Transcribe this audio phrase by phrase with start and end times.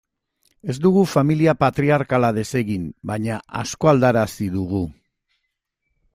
[0.73, 4.83] Ez dugu familia patriarkala desegin, baina asko aldarazi dugu.